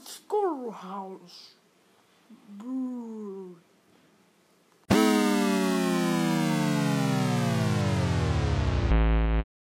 schoolhouse. 0.00 1.54